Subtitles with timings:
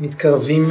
[0.00, 0.70] מתקרבים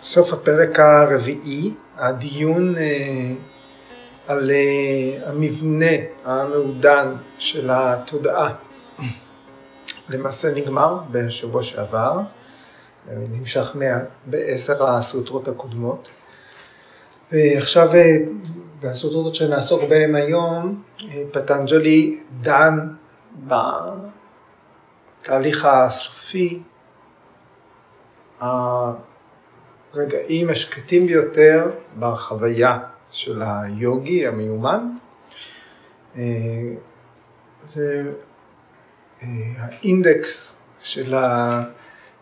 [0.00, 3.32] לסוף הפרק הרביעי, הדיון אה,
[4.26, 5.92] על אה, המבנה
[6.24, 8.54] המעודן של התודעה.
[10.08, 12.20] למעשה נגמר בשבוע שעבר,
[13.06, 13.76] נמשך
[14.26, 16.08] בעשר הסוטרות הקודמות.
[17.32, 17.90] ועכשיו
[18.80, 20.82] בסוטרות שנעסוק בהן היום,
[21.32, 22.78] פטנג'לי דן
[25.22, 26.62] בתהליך הסופי,
[28.40, 29.10] הרגעים
[30.50, 32.78] השקטים ביותר בחוויה
[33.10, 34.88] של היוגי המיומן.
[37.64, 38.12] זה
[39.58, 41.14] האינדקס של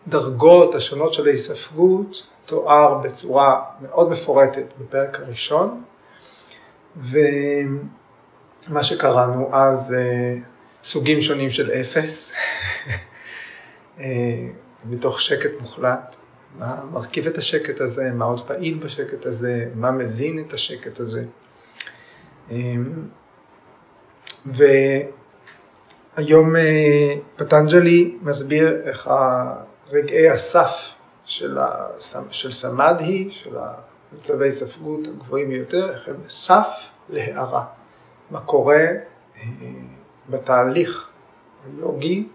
[0.07, 5.83] הדרגות השונות של ההיספגות תואר בצורה מאוד מפורטת בפרק הראשון,
[6.95, 9.95] ומה שקראנו אז
[10.83, 12.31] סוגים שונים של אפס,
[14.85, 16.15] מתוך שקט מוחלט,
[16.59, 21.23] מה מרכיב את השקט הזה, מה עוד פעיל בשקט הזה, מה מזין את השקט הזה.
[24.45, 26.55] והיום
[27.35, 29.09] פטנג'לי מסביר איך
[29.91, 30.93] רגעי הסף
[31.25, 31.57] של,
[32.31, 33.55] של סמדהי, של
[34.13, 36.67] מצבי ספגות הגבוהים ביותר, איך הם סף
[37.09, 37.65] להערה.
[38.31, 38.85] מה קורה
[40.29, 41.09] בתהליך
[41.65, 42.27] היוגי,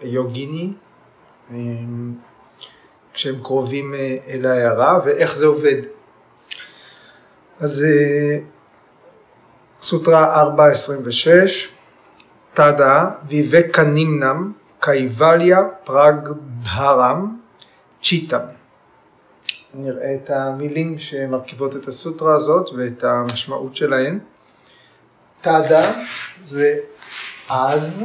[0.00, 0.72] היוגיני,
[3.12, 3.94] כשהם קרובים
[4.28, 5.82] אל ההערה ואיך זה עובד.
[7.60, 7.86] אז
[9.80, 10.58] סוטרה 4.26,
[12.54, 16.28] תדה ויבקנימנם קייבליה פראג
[16.62, 17.36] בהרם
[18.02, 18.38] צ'יטם.
[19.74, 24.18] נראה את המילים שמרכיבות את הסוטרה הזאת ואת המשמעות שלהן.
[25.40, 25.92] תדה
[26.44, 26.78] זה
[27.50, 28.04] אז,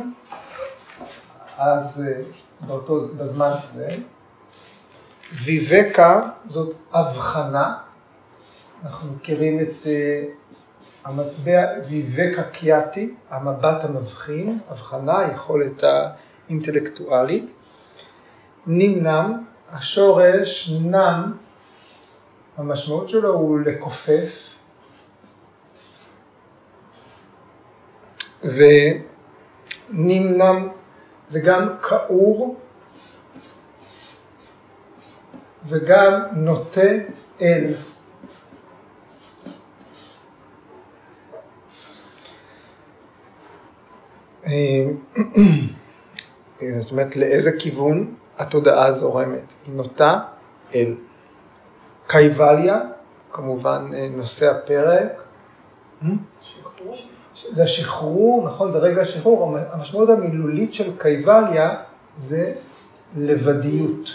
[1.57, 2.03] אז
[2.67, 3.89] באותו, בזמן הזה.
[5.33, 7.77] ויבקה זאת הבחנה,
[8.83, 9.73] אנחנו מכירים את
[11.05, 17.51] המטבע ויבקה קיאטי, המבט המבחין, הבחנה, היכולת האינטלקטואלית.
[18.67, 21.33] נמנם, השורש נם,
[22.57, 24.55] המשמעות שלו הוא לכופף,
[29.93, 30.69] ונמנם
[31.29, 32.55] זה גם כאור
[35.65, 36.81] וגם נוטה
[37.41, 37.65] אל.
[46.79, 49.53] זאת אומרת, לאיזה כיוון התודעה זורמת?
[49.65, 50.19] היא נוטה
[50.75, 50.95] אל.
[52.07, 52.79] קייבליה,
[53.31, 55.23] כמובן נושא הפרק.
[57.51, 61.83] זה השחרור, נכון, זה רגע השחרור, המשמעות המילולית של קייבליה
[62.17, 62.53] זה
[63.17, 64.09] לבדיות.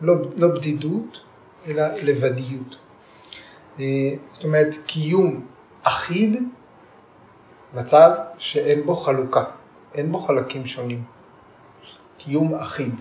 [0.00, 1.20] לא, לא בדידות,
[1.66, 2.76] אלא לבדיות.
[4.32, 5.46] זאת אומרת, קיום
[5.82, 6.42] אחיד,
[7.74, 9.44] מצב שאין בו חלוקה,
[9.94, 11.04] אין בו חלקים שונים.
[12.18, 13.00] קיום אחיד.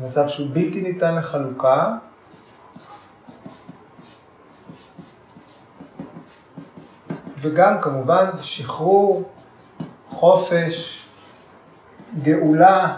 [0.00, 1.96] מצב שהוא בלתי ניתן לחלוקה,
[7.42, 9.32] וגם כמובן שחרור,
[10.08, 11.06] חופש,
[12.22, 12.96] גאולה,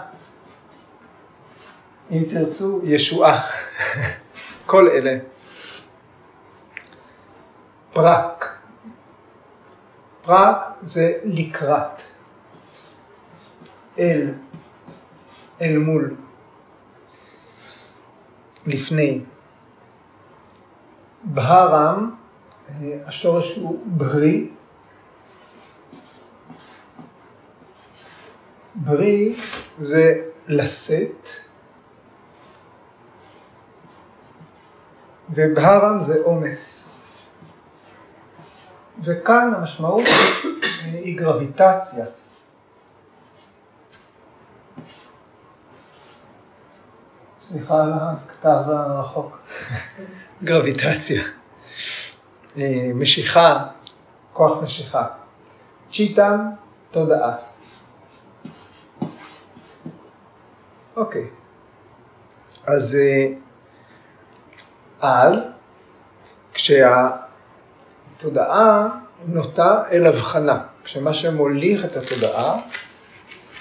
[2.11, 3.47] אם תרצו, ישועה,
[4.65, 5.17] כל אלה.
[7.93, 8.59] פרק,
[10.21, 12.01] פרק זה לקראת,
[13.99, 14.33] אל,
[15.61, 16.15] אל מול,
[18.65, 19.21] לפני.
[21.23, 22.15] בהרם,
[23.05, 24.49] השורש הוא ברי,
[28.75, 29.35] ברי
[29.77, 30.13] זה
[30.47, 31.27] לשאת,
[35.29, 36.91] ובהרם זה עומס.
[39.03, 40.03] וכאן המשמעות
[40.83, 42.05] היא גרביטציה.
[47.39, 49.37] סליחה על הכתב הרחוק.
[50.43, 51.23] גרביטציה.
[52.95, 53.65] משיכה,
[54.33, 55.07] כוח משיכה.
[55.93, 56.39] צ'יטם,
[56.91, 57.33] תודעה.
[60.95, 61.27] אוקיי.
[62.67, 62.97] אז
[65.01, 65.51] אז,
[66.53, 67.27] כשהתודעה
[69.27, 72.61] נוטה אל הבחנה, כשמה שמוליך את התודעה, מה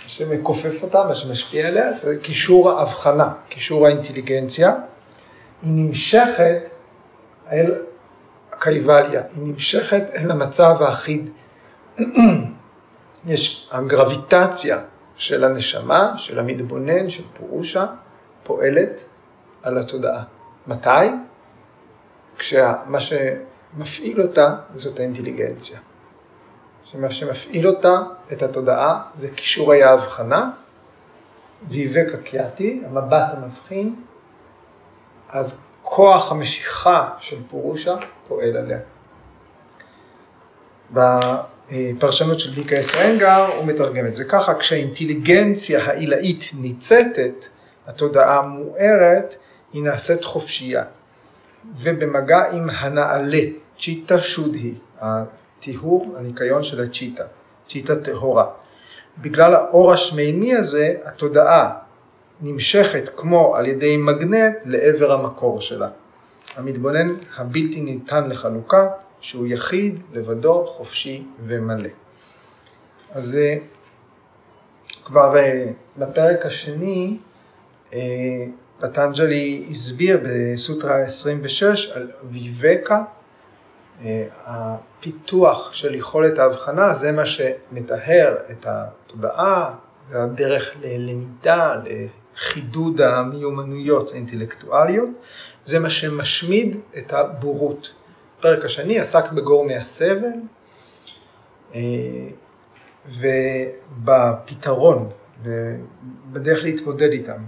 [0.07, 4.75] שמכופף אותה, מה שמשפיע עליה, זה קישור ההבחנה, קישור האינטליגנציה,
[5.63, 6.59] היא נמשכת
[7.53, 7.75] אל
[8.57, 11.31] הקייבליה, היא נמשכת אל המצב האחיד.
[13.27, 14.79] יש הגרביטציה
[15.17, 17.87] של הנשמה, של המתבונן, של פורושה,
[18.43, 19.05] פועלת
[19.63, 20.23] על התודעה.
[20.67, 21.07] מתי?
[22.39, 25.79] כשמה שמפעיל אותה זאת האינטליגנציה.
[26.85, 27.99] שמה שמפעיל אותה,
[28.33, 30.51] את התודעה, זה כישורי ההבחנה,
[31.69, 33.95] ויבק הקיאתי, המבט המבחין,
[35.29, 37.95] אז כוח המשיכה של פורושה
[38.29, 38.79] פועל עליה.
[40.91, 47.47] בפרשנות של ביקה אסרנגר הוא מתרגם את זה ככה, כשהאינטליגנציה העילאית ניצתת,
[47.87, 49.35] התודעה מוארת,
[49.73, 50.85] היא נעשית חופשייה.
[51.77, 53.43] ובמגע עם הנעלה,
[53.81, 57.25] צ'יטה שודהי, הטיהור, הניקיון של הצ'יטה,
[57.67, 58.47] צ'יטה טהורה.
[59.19, 61.71] בגלל האור השמימי הזה, התודעה
[62.41, 65.89] נמשכת כמו על ידי מגנט לעבר המקור שלה.
[66.57, 68.89] המתבונן הבלתי ניתן לחלוקה,
[69.21, 71.89] שהוא יחיד, לבדו, חופשי ומלא.
[73.13, 73.39] אז
[75.05, 75.67] כבר אה,
[75.97, 77.17] בפרק השני,
[77.93, 78.01] אה,
[78.81, 83.05] פטנג'לי הסביר בסוטרה 26 על ויבקה,
[84.05, 89.75] אה, הפיתוח של יכולת ההבחנה, זה מה שמטהר את התודעה,
[90.11, 91.75] זה הדרך ללמידה,
[92.37, 95.09] לחידוד המיומנויות האינטלקטואליות,
[95.65, 97.93] זה מה שמשמיד את הבורות.
[98.39, 100.33] הפרק השני עסק בגורמי הסבל
[101.75, 101.81] אה,
[104.01, 105.09] ובפתרון
[105.43, 107.39] ובדרך להתמודד איתם.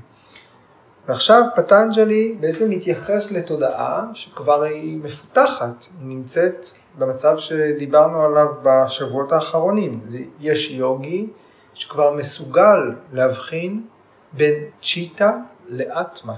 [1.08, 6.66] ועכשיו פטנג'לי בעצם מתייחס לתודעה שכבר היא מפותחת, היא נמצאת
[6.98, 10.00] במצב שדיברנו עליו בשבועות האחרונים.
[10.40, 11.26] יש יוגי
[11.74, 13.82] שכבר מסוגל להבחין
[14.36, 15.32] בין צ'יטה
[15.68, 16.34] לאטמה.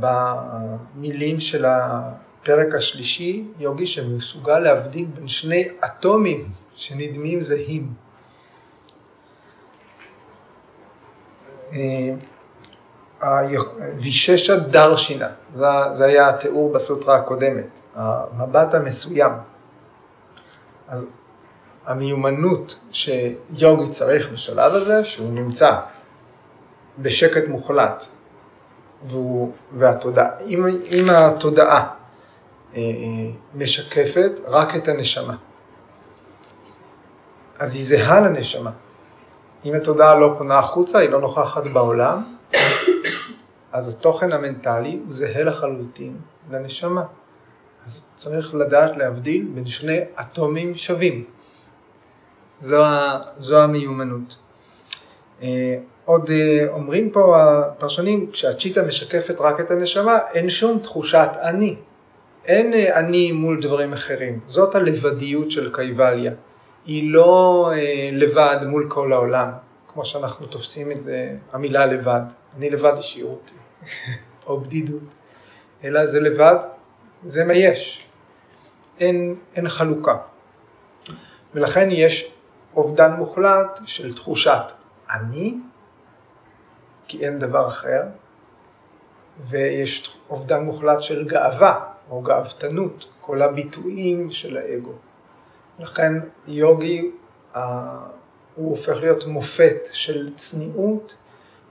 [0.00, 7.94] במילים של הפרק השלישי, יוגי שמסוגל להבדיל בין שני אטומים שנדמים זהים.
[11.72, 12.14] אה,
[13.98, 19.32] ויששה דרשינה, זה, זה היה התיאור בסוטרה הקודמת, המבט המסוים.
[20.88, 21.04] אז
[21.86, 25.80] המיומנות שיוגי צריך בשלב הזה, שהוא נמצא
[26.98, 28.04] בשקט מוחלט,
[29.06, 31.86] והוא, והתודעה, אם, אם התודעה אה,
[32.74, 32.80] אה,
[33.54, 35.36] משקפת רק את הנשמה,
[37.58, 38.70] אז היא זהה לנשמה.
[39.64, 42.36] אם התודעה לא פונה החוצה, היא לא נוכחת בעולם,
[43.72, 46.16] אז התוכן המנטלי הוא זהה לחלוטין
[46.50, 47.04] לנשמה.
[47.84, 51.24] אז צריך לדעת להבדיל בין שני אטומים שווים.
[52.62, 52.82] זו,
[53.36, 54.36] זו המיומנות.
[56.10, 61.76] אה, עוד אה, אומרים פה הפרשנים, כשהצ'יטה משקפת רק את הנשמה, אין שום תחושת אני.
[62.44, 64.40] אין אה, אני מול דברים אחרים.
[64.46, 66.32] זאת הלבדיות של קייבליה.
[66.86, 67.70] היא לא
[68.12, 69.50] לבד מול כל העולם,
[69.88, 72.20] כמו שאנחנו תופסים את זה, המילה לבד.
[72.56, 72.92] אני לבד
[73.22, 73.54] אותי.
[74.46, 75.02] או בדידות,
[75.84, 76.56] אלא זה לבד,
[77.24, 78.06] זה מה יש.
[79.00, 80.16] אין, אין חלוקה.
[81.54, 82.32] ולכן יש
[82.76, 84.72] אובדן מוחלט של תחושת
[85.10, 85.54] אני,
[87.10, 88.02] כי אין דבר אחר,
[89.46, 94.92] ויש אובדן מוחלט של גאווה או גאוותנות, כל הביטויים של האגו.
[95.78, 96.12] לכן
[96.46, 97.10] יוגי,
[98.54, 101.14] הוא הופך להיות מופת של צניעות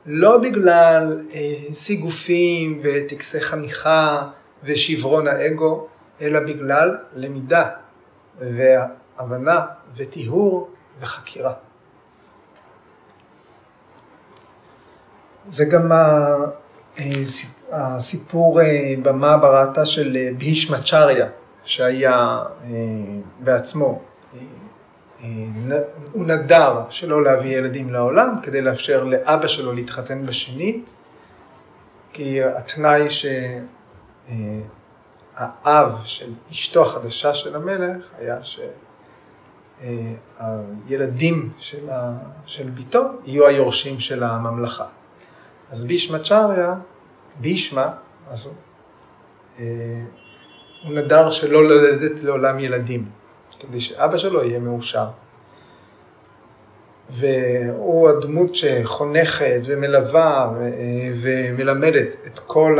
[0.05, 4.29] לא בגלל אה, סיגופים וטקסי חניכה
[4.63, 5.87] ושברון האגו,
[6.21, 7.69] אלא בגלל למידה
[8.39, 9.65] והבנה
[9.95, 10.69] וטיהור
[10.99, 11.53] וחקירה.
[15.51, 16.45] זה גם אה,
[17.71, 21.27] הסיפור אה, במעברתה של אה, בהישמצ'ריה,
[21.63, 22.39] שהיה
[23.39, 24.01] בעצמו
[26.11, 30.89] הוא נדר שלא להביא ילדים לעולם כדי לאפשר לאבא שלו להתחתן בשנית,
[32.13, 33.07] כי התנאי
[34.29, 38.37] שהאב של אשתו החדשה של המלך היה
[39.79, 42.17] שהילדים של, ה...
[42.45, 44.85] של ביתו יהיו היורשים של הממלכה.
[45.69, 46.75] אז בישמה צ'ריה,
[47.39, 47.91] בישמה,
[48.29, 48.53] אז הוא,
[50.83, 53.05] הוא נדר שלא ללדת לעולם ילדים.
[53.59, 55.05] כדי שאבא שלו יהיה מאושר.
[57.09, 60.51] והוא הדמות שחונכת ומלווה
[61.21, 62.79] ומלמדת את כל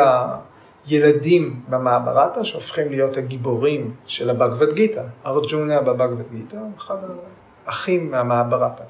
[0.87, 5.03] הילדים במעברתה שהופכים להיות הגיבורים של הבגבד גיתא.
[5.25, 6.95] ארג'ונה בבגבד גיתא אחד
[7.65, 8.83] האחים מהמעברתה.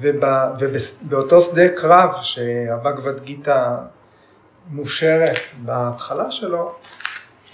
[0.00, 3.76] ובאותו שדה קרב שהבגבד גיתא
[4.70, 6.74] מושרת בהתחלה שלו,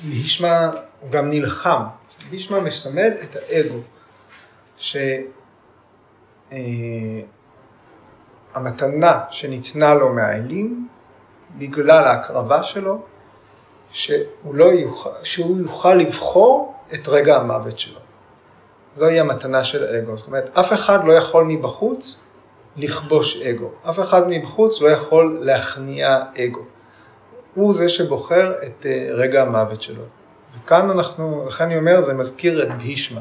[0.09, 0.71] להשמע
[1.01, 1.83] הוא גם נלחם
[2.31, 3.79] בישמה מסמל את האגו,
[6.53, 6.59] אה,
[8.55, 10.89] המתנה שניתנה לו מהאלים,
[11.59, 13.03] בגלל ההקרבה שלו,
[13.91, 18.01] שהוא, לא יוכל, שהוא יוכל לבחור את רגע המוות שלו.
[18.95, 20.17] זוהי המתנה של האגו.
[20.17, 22.21] זאת אומרת, אף אחד לא יכול מבחוץ
[22.76, 23.71] לכבוש אגו.
[23.90, 26.62] אף אחד מבחוץ לא יכול להכניע אגו.
[27.54, 30.02] הוא זה שבוחר את אה, רגע המוות שלו.
[30.59, 33.21] וכאן אנחנו, לכן אני אומר, זה מזכיר את בישמה.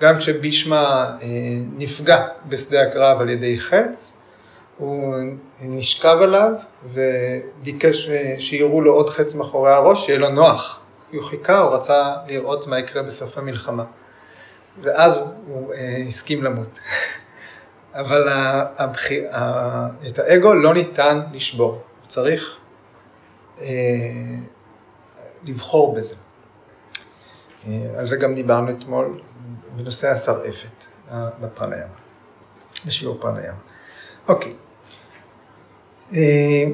[0.00, 1.28] גם כשבישמה אה,
[1.76, 4.16] נפגע בשדה הקרב על ידי חץ,
[4.78, 5.14] הוא
[5.60, 6.52] נשכב עליו
[6.84, 10.80] וביקש אה, שיראו לו עוד חץ מאחורי הראש, שיהיה לו נוח.
[11.12, 13.84] הוא חיכה, הוא רצה לראות מה יקרה בסוף המלחמה.
[14.82, 15.72] ואז הוא
[16.08, 16.78] הסכים למות.
[17.94, 18.28] אבל
[18.78, 19.24] הבחיר,
[20.06, 22.58] את האגו לא ניתן לשבור, צריך
[23.60, 23.66] אה,
[25.44, 26.14] לבחור בזה.
[27.66, 29.20] אה, על זה גם דיברנו אתמול
[29.76, 31.86] בנושא השרעפת בפרניה,
[32.86, 33.52] בשיעור פרניה.
[34.28, 34.54] אוקיי.
[36.14, 36.64] אה,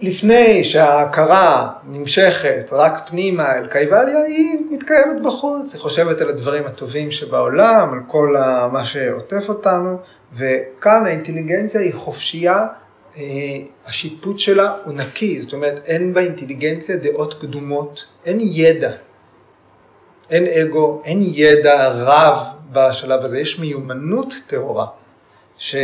[0.00, 7.10] לפני שההכרה נמשכת רק פנימה אל קייבליה, היא מתקיימת בחוץ, היא חושבת על הדברים הטובים
[7.10, 8.36] שבעולם, על כל
[8.72, 9.98] מה שעוטף אותנו,
[10.32, 12.66] וכאן האינטליגנציה היא חופשייה,
[13.16, 13.22] אה,
[13.86, 18.92] השיפוט שלה הוא נקי, זאת אומרת אין באינטליגנציה דעות קדומות, אין ידע,
[20.30, 24.86] אין אגו, אין ידע רב בשלב הזה, יש מיומנות טהורה,
[25.58, 25.76] ש...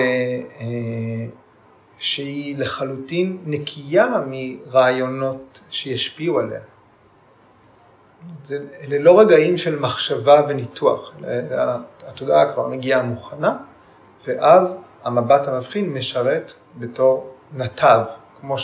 [1.99, 6.61] שהיא לחלוטין נקייה מרעיונות שישפיעו עליה.
[8.43, 11.13] זה, אלה לא רגעים של מחשבה וניתוח,
[12.07, 13.57] התודעה כבר מגיעה מוכנה,
[14.27, 18.01] ואז המבט המבחין משרת בתור נתב,
[18.41, 18.57] כמו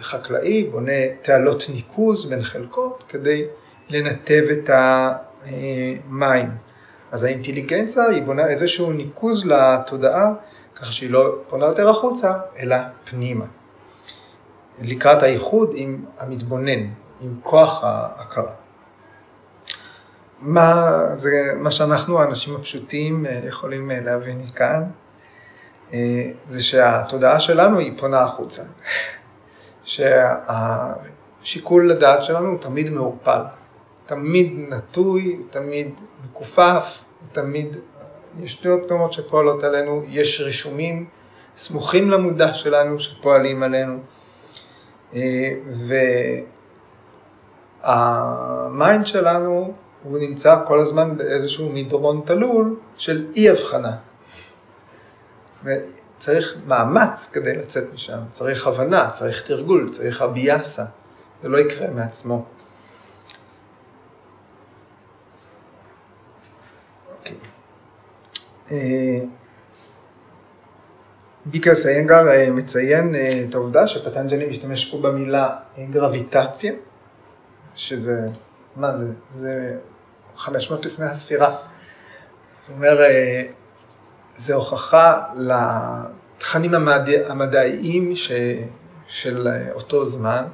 [0.00, 0.92] שחקלאי בונה
[1.22, 3.44] תעלות ניקוז בין חלקות כדי
[3.88, 6.50] לנתב את המים.
[7.10, 10.32] אז האינטליגנציה היא בונה איזשהו ניקוז לתודעה
[10.80, 13.44] ככה שהיא לא פונה יותר החוצה, אלא פנימה.
[14.80, 16.86] לקראת האיחוד עם המתבונן,
[17.20, 18.52] עם כוח ההכרה.
[20.40, 24.82] מה, זה, מה שאנחנו, האנשים הפשוטים, אה, יכולים אה, להבין מכאן,
[25.92, 28.62] אה, זה שהתודעה שלנו היא פונה החוצה.
[31.42, 33.42] שהשיקול לדעת שלנו הוא תמיד מעורפל,
[34.06, 36.98] תמיד נטוי, תמיד מכופף,
[37.32, 37.76] תמיד
[38.42, 41.06] יש דעות קדומות שפועלות עלינו, יש רישומים
[41.56, 43.98] סמוכים למודע שלנו שפועלים עלינו,
[45.14, 45.54] אה,
[47.82, 53.96] והמיינד שלנו הוא נמצא כל הזמן באיזשהו מדרון תלול של אי הבחנה.
[56.18, 60.84] צריך מאמץ כדי לצאת משם, צריך הבנה, צריך תרגול, צריך אביאסה,
[61.42, 62.44] זה לא יקרה מעצמו.
[71.50, 76.72] ביקר סיינגר אה, מציין אה, את העובדה שפטנג'לי משתמש פה במילה אה, גרביטציה,
[77.74, 78.28] שזה,
[78.76, 79.76] מה זה, זה
[80.36, 81.50] 500 לפני הספירה.
[81.50, 82.98] זאת אומרת,
[84.36, 88.32] זה הוכחה לתכנים המדע, המדעיים ש,
[89.06, 90.44] של אותו זמן.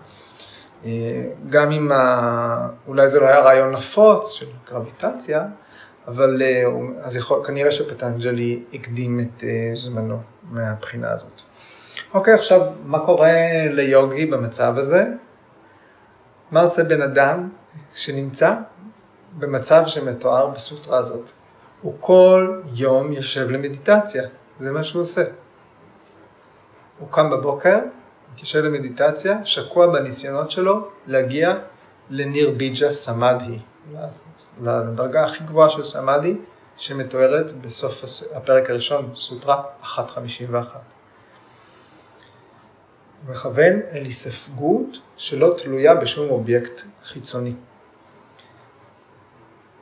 [1.50, 2.68] גם אם ה...
[2.88, 5.44] אולי זה לא היה רעיון נפוץ של גרביטציה,
[6.08, 6.64] אבל אה,
[7.02, 10.20] אז יכול, כנראה שפטנג'לי הקדים את אה, זמנו
[10.50, 11.42] מהבחינה הזאת.
[12.14, 13.32] אוקיי, עכשיו, מה קורה
[13.70, 15.04] ליוגי במצב הזה?
[16.50, 17.48] מה עושה בן אדם
[17.94, 18.54] שנמצא
[19.38, 21.30] במצב שמתואר בסוטרה הזאת?
[21.82, 24.22] הוא כל יום יושב למדיטציה,
[24.60, 25.24] זה מה שהוא עושה.
[26.98, 27.78] הוא קם בבוקר,
[28.32, 31.54] מתיישב למדיטציה, שקוע בניסיונות שלו להגיע
[32.10, 33.58] לניר ביג'ה סמדהי.
[34.62, 36.36] לדרגה הכי גבוהה של סמאדי,
[36.76, 39.62] שמתוארת בסוף הפרק הראשון, סוטרה
[39.96, 40.80] 151.
[43.28, 47.54] מכוון אל היספגות שלא תלויה בשום אובייקט חיצוני.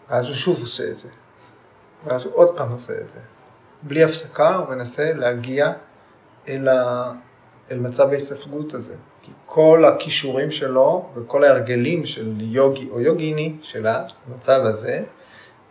[0.09, 1.09] ואז הוא שוב עושה את זה,
[2.05, 3.19] ואז הוא עוד פעם עושה את זה.
[3.83, 5.73] בלי הפסקה הוא מנסה להגיע
[6.49, 7.13] אל, ה...
[7.71, 8.97] אל מצב ההיספגות הזה.
[9.23, 15.05] כי כל הכישורים שלו וכל ההרגלים של יוגי או יוגיני של המצב הזה,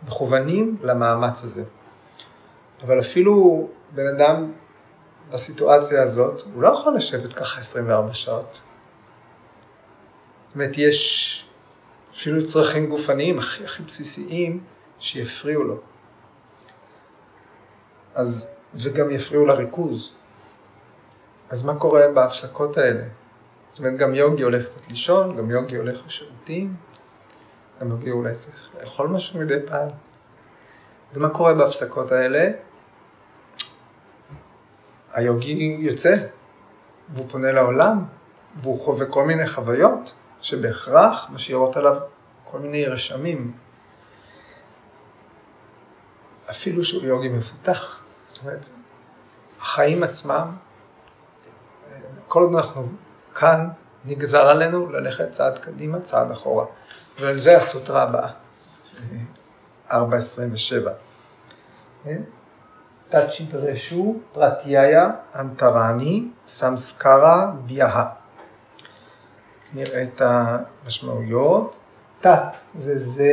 [0.06, 1.64] מכוונים למאמץ הזה.
[2.82, 4.52] אבל אפילו בן אדם
[5.30, 8.62] בסיטואציה הזאת, הוא לא יכול לשבת ככה 24 שעות.
[10.46, 11.44] זאת אומרת, יש
[12.16, 14.60] אפילו צרכים גופניים הכי הכי בסיסיים
[14.98, 15.76] שיפריעו לו.
[18.14, 20.14] אז, וגם יפריעו לריכוז.
[21.50, 23.04] אז מה קורה בהפסקות האלה?
[23.72, 26.74] זאת אומרת, גם יוגי הולך קצת לישון, גם יוגי הולך לשירותים,
[27.80, 29.88] גם יוגי אולי צריך לאכול משהו מדי פעם.
[31.12, 32.50] אז מה קורה בהפסקות האלה?
[35.12, 36.14] היוגי יוצא,
[37.14, 38.04] והוא פונה לעולם,
[38.60, 41.96] והוא חווה כל מיני חוויות שבהכרח משאירות עליו
[42.44, 43.52] כל מיני רשמים.
[46.50, 48.02] אפילו שהוא יוגי מפותח.
[48.28, 48.68] זאת אומרת,
[49.60, 50.56] החיים עצמם,
[52.28, 52.88] כל עוד אנחנו
[53.34, 53.68] כאן,
[54.04, 56.66] נגזר עלינו ללכת צעד קדימה, צעד אחורה.
[57.20, 58.28] ועל זה הסוטרה הבאה,
[59.90, 59.94] 4.27.
[63.08, 68.06] תצ'ידרשו פרטיהיה אנטרני סמסקרה ביאה.
[69.66, 71.76] אז נראה את המשמעויות.
[72.20, 73.32] תת זה זה.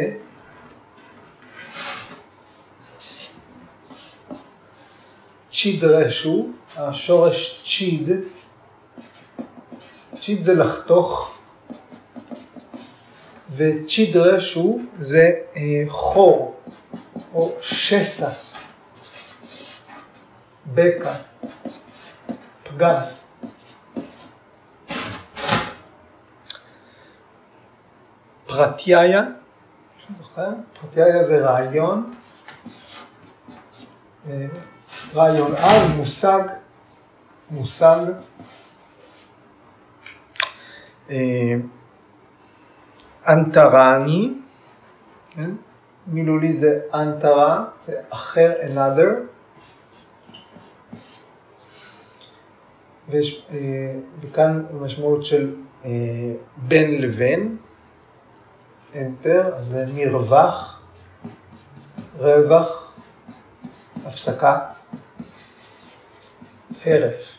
[5.52, 8.10] צ'ידרשו, השורש צ'יד,
[10.30, 11.38] צ'יד זה לחתוך,
[13.56, 16.60] וצ'ידרשו זה אה, חור
[17.34, 18.30] או שסע,
[20.74, 21.14] בקע,
[22.64, 22.94] פגן.
[28.46, 29.24] פרטיהיה,
[30.74, 32.14] פרטיהיה זה רעיון,
[34.30, 34.46] אה,
[35.16, 36.44] רעיון על, מושג,
[37.52, 38.02] מושג.
[41.10, 41.56] אה,
[43.28, 44.34] אנטרני,
[45.30, 45.52] כן?
[46.08, 49.16] מילולי זה אנטרה, זה אחר, another.
[53.10, 53.58] ויש, אה,
[54.22, 55.56] וכאן המשמעות של
[56.58, 57.58] בין לבין,
[58.94, 60.82] enter, אז זה מרווח,
[62.18, 62.94] רווח,
[64.06, 64.60] הפסקה,
[66.86, 67.38] הרף.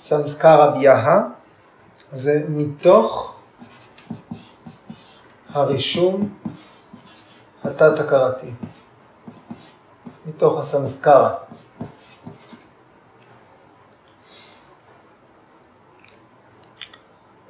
[0.00, 1.20] סמסקרה ביאה,
[2.12, 3.34] זה מתוך
[5.48, 6.38] הרישום
[7.64, 8.52] התת-הכרתי,
[10.26, 11.34] מתוך הסמסקרה.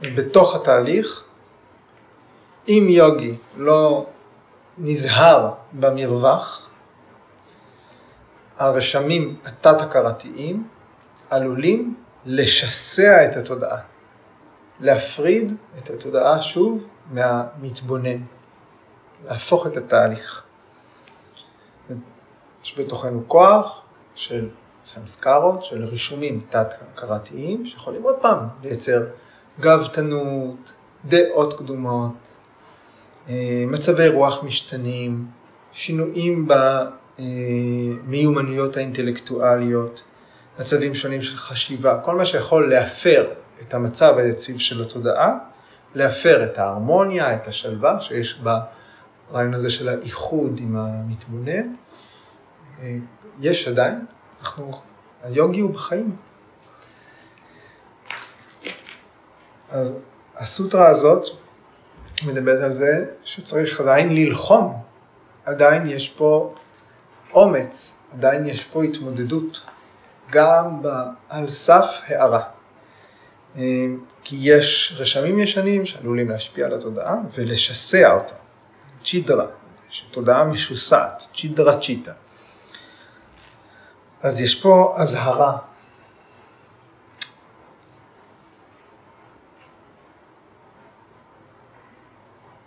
[0.00, 1.24] בתוך התהליך
[2.68, 4.06] אם יוגי לא
[4.78, 6.68] נזהר במרווח,
[8.58, 10.68] הרשמים התת-הכרתיים
[11.30, 13.78] עלולים לשסע את התודעה,
[14.80, 18.22] להפריד את התודעה שוב מהמתבונן,
[19.24, 20.44] להפוך את התהליך.
[22.64, 23.82] יש בתוכנו כוח
[24.14, 24.48] של
[24.84, 29.02] סמסקרות, של רישומים תת-הכרתיים, שיכולים עוד פעם לייצר
[29.60, 30.72] גבתנות,
[31.04, 32.12] דעות קדומות,
[33.28, 35.26] אה, מצבי רוח משתנים,
[35.72, 36.48] שינויים
[37.18, 40.02] במיומנויות האינטלקטואליות,
[40.58, 43.28] מצבים שונים של חשיבה, כל מה שיכול להפר
[43.62, 45.38] את המצב היציב של התודעה,
[45.94, 48.40] להפר את ההרמוניה, את השלווה שיש
[49.30, 51.74] ברעיון הזה של האיחוד עם המתבונן.
[53.40, 54.06] יש עדיין,
[54.40, 54.70] אנחנו,
[55.22, 56.16] היוגי הוא בחיים.
[59.70, 59.94] אז
[60.36, 61.28] הסוטרה הזאת
[62.26, 64.82] מדברת על זה שצריך עדיין ללחום,
[65.44, 66.54] עדיין יש פה
[67.34, 69.60] אומץ, עדיין יש פה התמודדות,
[70.30, 70.82] גם
[71.28, 72.57] על סף הערה.
[73.58, 73.64] אה,
[74.24, 78.34] כי יש רשמים ישנים שעלולים להשפיע על התודעה ולשסע אותה,
[79.04, 79.46] צ'ידרה,
[80.10, 82.12] תודעה משוסעת, צ'ידרה צ'יטה.
[84.22, 85.58] אז יש פה אזהרה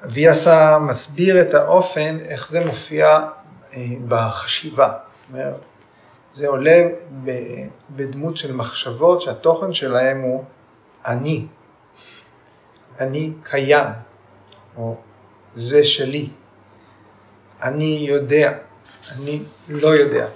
[0.03, 3.19] ויאסה מסביר את האופן, איך זה מופיע
[3.73, 4.93] אה, בחשיבה.
[6.33, 6.87] זה עולה
[7.89, 10.43] בדמות של מחשבות שהתוכן שלהם הוא
[11.05, 11.47] אני.
[12.99, 13.87] אני קיים,
[14.77, 14.95] או
[15.53, 16.29] זה שלי.
[17.61, 18.57] אני יודע,
[19.11, 20.27] אני לא יודע.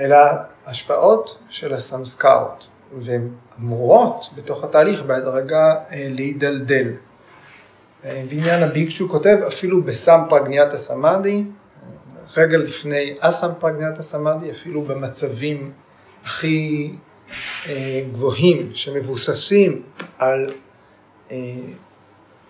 [0.00, 0.16] אלא
[0.66, 2.66] השפעות של הסמסקרות.
[2.98, 3.28] והן
[3.58, 6.92] אמורות בתוך התהליך בהדרגה אה, להידלדל.
[8.04, 11.44] אה, ועניין הביקשו כותב אפילו בסם פרגניית הסמאדי,
[12.36, 15.72] רגע לפני אסם פרגניית הסמאדי, אפילו במצבים
[16.24, 16.90] הכי
[17.68, 19.82] אה, גבוהים שמבוססים
[20.18, 20.46] על,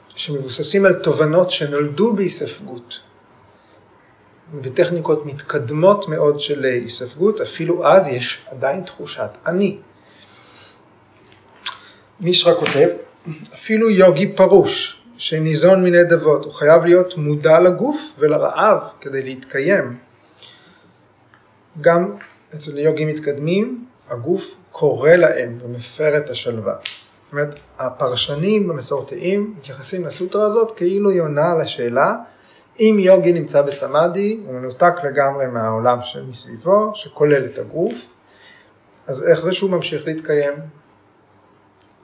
[0.08, 3.00] שמבוססים על תובנות שנולדו בהיספגות.
[4.52, 9.78] בטכניקות מתקדמות מאוד של היספגות, אפילו אז יש עדיין תחושת אני.
[12.20, 12.88] מישרא כותב,
[13.54, 19.98] אפילו יוגי פרוש שניזון מנדבות, הוא חייב להיות מודע לגוף ולרעב כדי להתקיים.
[21.80, 22.16] גם
[22.54, 26.74] אצל יוגים מתקדמים, הגוף קורא להם ומפר את השלווה.
[27.32, 32.14] אומרת, הפרשנים המסורתיים מתייחסים לסוטרה הזאת כאילו היא עונה על השאלה
[32.80, 38.06] אם יוגי נמצא בסמאדי, הוא מנותק לגמרי מהעולם שמסביבו, שכולל את הגוף,
[39.06, 40.54] אז איך זה שהוא ממשיך להתקיים?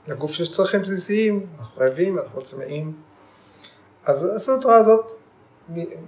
[0.09, 2.93] לגוף יש צרכים בסיסיים, אנחנו רעבים, אנחנו צמאים.
[4.05, 5.13] אז הסוטרה הזאת,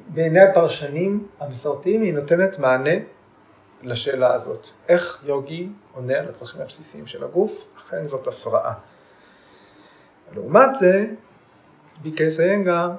[0.09, 2.95] בעיני הפרשנים המסורתיים, היא נותנת מענה
[3.83, 4.67] לשאלה הזאת.
[4.89, 7.53] איך יוגי עונה על הצרכים הבסיסיים של הגוף?
[7.77, 8.75] אכן זאת הפרעה.
[10.35, 11.07] לעומת זה,
[12.03, 12.91] ביקי סיינגר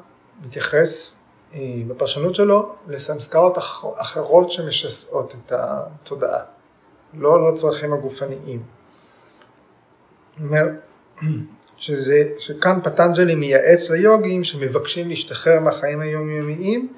[0.46, 1.15] מתייחס
[1.54, 3.58] אה, בפרשנות שלו לסמסקרות
[3.98, 6.39] אחרות שמשסעות את התודעה,
[7.13, 8.63] לא לצרכים הגופניים.
[10.43, 10.67] אומר
[11.78, 16.93] שזה, שכאן פטנג'לי מייעץ ליוגים שמבקשים להשתחרר מהחיים היומיומיים,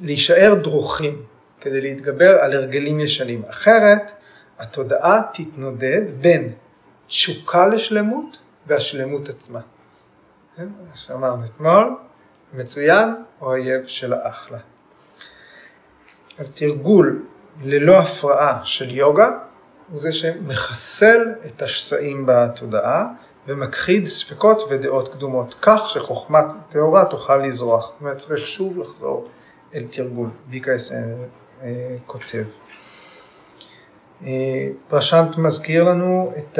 [0.00, 1.22] להישאר דרוכים
[1.64, 3.42] כדי להתגבר על הרגלים ישנים.
[3.50, 4.12] אחרת
[4.58, 6.52] התודעה תתנודד בין
[7.06, 9.60] תשוקה לשלמות והשלמות עצמה.
[10.56, 10.68] כן?
[10.94, 11.96] שאמרנו אתמול,
[12.52, 14.58] מצוין, אויב של האחלה.
[16.38, 17.24] אז תרגול
[17.62, 19.28] ללא הפרעה של יוגה
[19.90, 23.06] הוא זה שמחסל את השסעים בתודעה
[23.46, 27.86] ומכחיד ספקות ודעות קדומות, כך שחוכמת טהורה תוכל לזרוח.
[27.86, 29.28] זאת אומרת, צריך שוב לחזור
[29.74, 30.28] אל תרגול.
[30.50, 30.98] ויקייס אה,
[32.06, 32.44] כותב.
[34.26, 36.58] אה, פרשנט מזכיר לנו את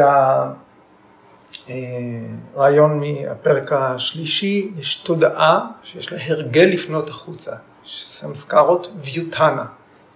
[1.69, 7.53] הרעיון מהפרק השלישי, יש תודעה שיש לה הרגל לפנות החוצה,
[7.87, 9.65] סמסקרות ויוטהנה.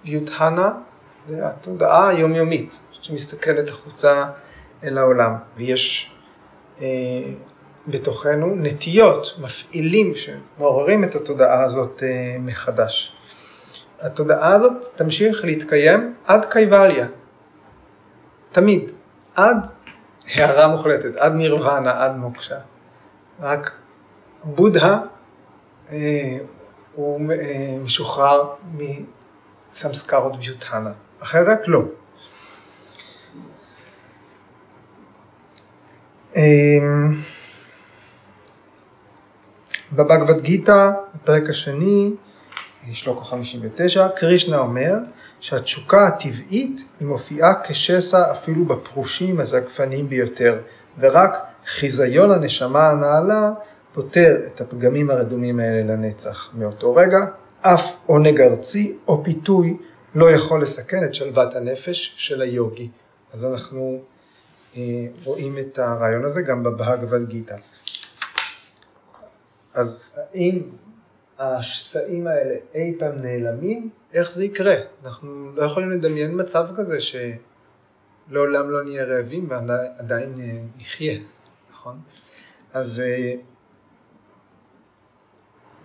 [0.04, 0.70] ויוטהנה
[1.26, 4.24] זה התודעה היומיומית שמסתכלת החוצה
[4.84, 6.10] אל העולם, ויש
[6.80, 6.86] אה,
[7.88, 13.17] בתוכנו נטיות, מפעילים שמעוררים את התודעה הזאת אה, מחדש.
[14.00, 17.06] התודעה הזאת תמשיך להתקיים עד קייבליה,
[18.52, 18.90] תמיד,
[19.34, 19.66] עד
[20.34, 22.58] הערה מוחלטת, עד נירוונה, עד מוקשה.
[23.40, 23.72] רק
[24.44, 25.00] בודהה
[25.90, 26.38] אה,
[26.94, 28.48] הוא אה, משוחרר
[29.70, 31.82] מסמסקרות ויוטהנה, אחרת לא.
[36.36, 36.42] אה,
[39.92, 42.14] בבגבד גיתא, בפרק השני,
[42.94, 44.94] שלוקו 59, קרישנה אומר
[45.40, 50.58] שהתשוקה הטבעית היא מופיעה כשסע אפילו בפרושים הזגפניים ביותר,
[50.98, 51.30] ורק
[51.66, 53.52] חיזיון הנשמה הנעלה
[53.92, 56.50] פותר את הפגמים הרדומים האלה לנצח.
[56.54, 57.18] מאותו רגע,
[57.60, 59.76] אף עונג ארצי או פיתוי
[60.14, 62.88] לא יכול לסכן את שלוות הנפש של היוגי.
[63.32, 64.00] אז אנחנו
[64.76, 64.82] אה,
[65.24, 67.56] רואים את הרעיון הזה גם בבהגבד גיתא.
[69.74, 69.98] אז
[70.34, 70.62] אם
[71.38, 74.74] השסעים האלה אי פעם נעלמים, איך זה יקרה?
[75.04, 81.18] אנחנו לא יכולים לדמיין מצב כזה שלעולם לא נהיה רעבים ועדיין אה, נחיה,
[81.72, 82.00] נכון?
[82.72, 83.34] אז אה,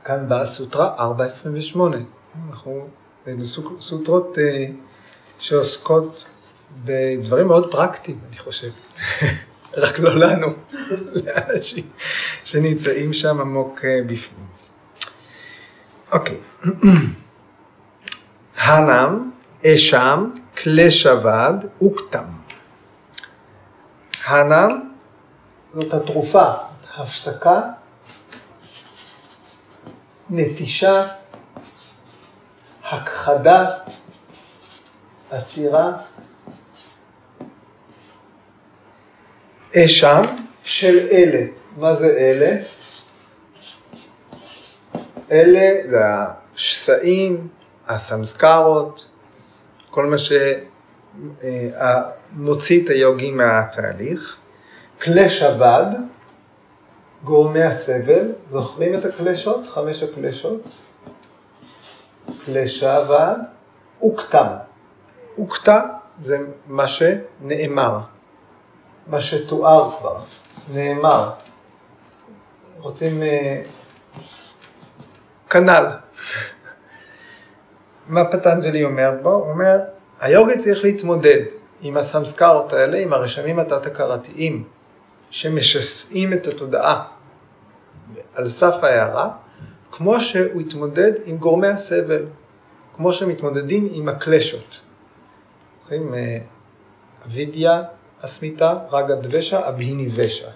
[0.04, 1.12] כאן באה סוטרה
[1.76, 1.80] 4.28,
[2.50, 2.88] אנחנו
[3.78, 4.66] בסוטרות אה,
[5.40, 6.30] שעוסקות
[6.84, 8.70] בדברים מאוד פרקטיים, אני חושב,
[9.84, 10.48] רק לא לנו,
[11.26, 11.90] לאנשים
[12.44, 14.53] שנמצאים שם עמוק בפנים.
[16.14, 16.38] אוקיי.
[18.58, 19.32] הנם,
[19.66, 22.24] אשם, קלשבד, אוקטם.
[24.26, 24.90] הנם
[25.74, 26.52] זאת התרופה,
[26.96, 27.62] הפסקה,
[30.30, 31.08] נטישה,
[32.84, 33.66] הכחדה,
[35.32, 35.92] עצירה.
[39.78, 40.22] אשם
[40.64, 41.46] של אלה.
[41.78, 42.58] מה זה אלה?
[45.34, 46.00] אלה זה
[46.56, 47.48] השסעים,
[47.88, 49.08] הסמסקרות,
[49.92, 50.16] כל מה
[52.36, 54.38] שמוציא אה, את היוגים מהתהליך.
[55.02, 55.86] כלי שבד,
[57.24, 59.68] גורמי הסבל, זוכרים את הקלשות?
[59.68, 60.76] חמש הקלשות?
[62.46, 63.36] כלי שבד,
[64.02, 64.48] אוקטם.
[65.38, 65.82] אוקטה
[66.22, 68.00] זה מה שנאמר,
[69.08, 70.18] מה שתואר כבר,
[70.74, 71.30] נאמר.
[72.80, 73.62] רוצים אה,
[75.54, 75.86] כנ"ל.
[78.08, 79.30] מה פטנג'לי אומר בו?
[79.30, 79.80] הוא אומר,
[80.20, 81.42] היוגי צריך להתמודד
[81.82, 84.64] עם הסמסקרות האלה, עם הרשמים התת-הכרתיים,
[85.30, 87.04] שמשסעים את התודעה
[88.36, 89.30] על סף ההערה,
[89.92, 92.26] כמו שהוא התמודד עם גורמי הסבל,
[92.96, 94.82] כמו שמתמודדים עם הקלשות.
[95.82, 96.14] זוכרים?
[96.14, 96.38] אה,
[97.26, 97.82] אבידיה,
[98.22, 100.50] אסמיתה, רגה דבשה, אבהיני ושע.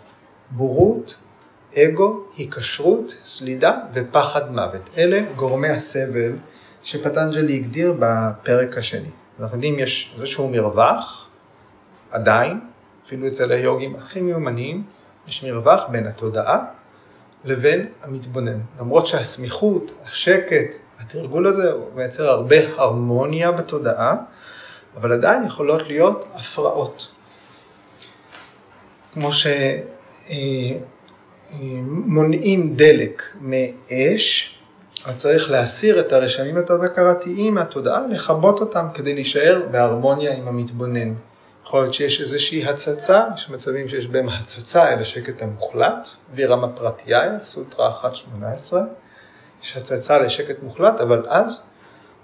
[0.52, 1.18] בורות,
[1.76, 4.90] אגו, היקשרות, סלידה ופחד מוות.
[4.98, 6.32] אלה גורמי הסבל
[6.84, 9.10] שפטנג'לי הגדיר בפרק השני.
[9.40, 11.30] אנחנו יודעים, יש איזשהו מרווח,
[12.12, 12.60] עדיין,
[13.06, 14.84] אפילו אצל היוגים הכי מיומנים,
[15.28, 16.66] יש מרווח בין התודעה
[17.46, 18.60] לבין המתבונן.
[18.80, 24.16] למרות שהסמיכות, השקט, התרגול הזה, הוא מייצר הרבה הרמוניה בתודעה,
[24.96, 27.08] אבל עדיין יכולות להיות הפרעות.
[29.14, 29.30] כמו
[31.52, 34.54] שמונעים דלק מאש,
[35.06, 41.14] אז צריך להסיר את הרשמים התת-הכרתיים מהתודעה, לכבות אותם כדי להישאר בהרמוניה עם המתבונן.
[41.64, 47.38] יכול להיות שיש איזושהי הצצה, יש מצבים שיש בהם הצצה אל השקט המוחלט, וירמה פרטיהיה,
[47.44, 48.74] סוטרה 1.18,
[49.64, 51.66] יש הצצה לשקט מוחלט, אבל אז,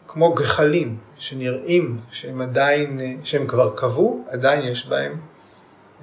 [0.08, 5.18] כמו גחלים שנראים שהם עדיין, שהם כבר קבעו, עדיין יש בהם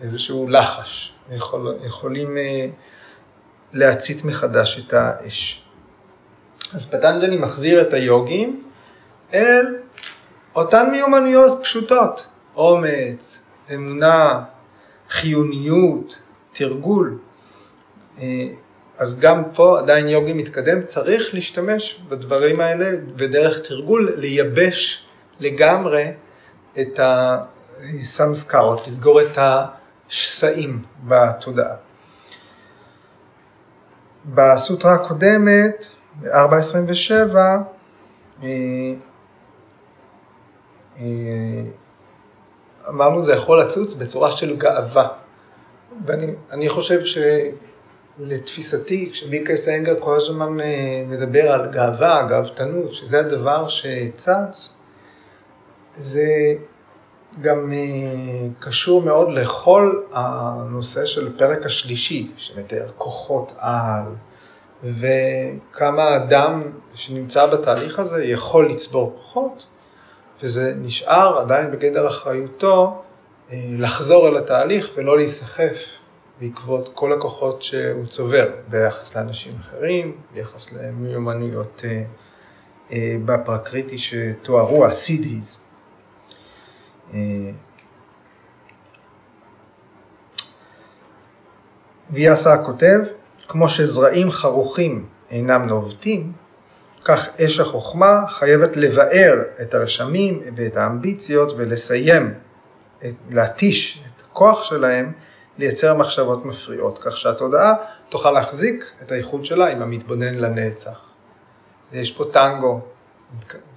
[0.03, 2.67] איזשהו לחש, יכול, יכולים אה,
[3.73, 5.65] להצית מחדש את האש.
[6.73, 8.63] אז פטנג'לי מחזיר את היוגים
[9.35, 9.77] אל
[10.55, 13.43] אותן מיומנויות פשוטות, אומץ,
[13.75, 14.43] אמונה,
[15.11, 16.19] חיוניות,
[16.53, 17.19] תרגול.
[18.21, 18.49] אה,
[18.99, 25.05] אז גם פה עדיין יוגי מתקדם, צריך להשתמש בדברים האלה ודרך תרגול לייבש
[25.41, 26.13] לגמרי
[26.81, 31.90] את הסמסקרות, לסגור את השסעים בתודעה.
[34.35, 35.89] בסוטרה הקודמת,
[36.33, 37.63] 427,
[38.43, 38.49] אה,
[40.99, 41.05] אה,
[42.89, 45.09] אמרנו זה יכול לצוץ בצורה של גאווה.
[46.07, 54.77] ואני חושב שלתפיסתי, כשמיקה סיינגר כל הזמן אה, מדבר על גאווה, גאוותנות, שזה הדבר שצץ,
[55.97, 56.27] זה
[57.41, 57.73] גם
[58.59, 64.05] קשור מאוד לכל הנושא של פרק השלישי, שמתאר כוחות על,
[64.85, 66.63] וכמה אדם
[66.95, 69.67] שנמצא בתהליך הזה יכול לצבור כוחות,
[70.43, 73.03] וזה נשאר עדיין בגדר אחריותו
[73.53, 75.77] אה, לחזור אל התהליך ולא להיסחף
[76.41, 82.03] בעקבות כל הכוחות שהוא צובר ביחס לאנשים אחרים, ביחס למיומנויות אה,
[82.93, 85.70] אה, בפרקריטי שתוארו, הסידיז.
[92.11, 92.99] ויאסה כותב,
[93.49, 96.33] כמו שזרעים חרוכים אינם נובטים,
[97.05, 102.35] כך אש החוכמה חייבת לבאר את הרשמים ואת האמביציות ולסיים,
[103.31, 105.13] להתיש את הכוח שלהם
[105.59, 107.75] לייצר מחשבות מפריעות, כך שהתודעה
[108.09, 111.11] תוכל להחזיק את האיכות שלה עם המתבונן לנצח.
[111.93, 112.81] יש פה טנגו,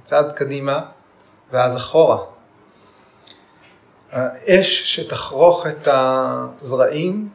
[0.03, 0.85] צעד קדימה
[1.51, 2.32] ואז אחורה.
[4.13, 7.29] האש שתחרוך את הזרעים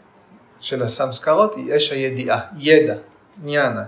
[0.60, 2.94] של הסמסקרות היא אש הידיעה, ידע,
[3.42, 3.84] ניאנה.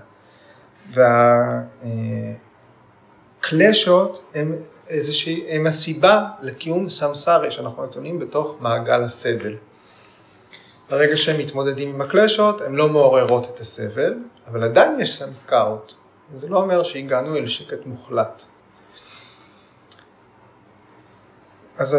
[3.41, 4.57] והקלשות הם
[4.89, 9.57] איזושהי, הם הסיבה לקיום סמסרי שאנחנו נתונים בתוך מעגל הסבל.
[10.91, 14.15] ברגע שהם מתמודדים עם הקלשות, הן לא מעוררות את הסבל,
[14.47, 15.95] אבל עדיין יש סמסקרות.
[16.35, 18.45] זה לא אומר שהגענו אל שקט מוחלט.
[21.79, 21.97] אז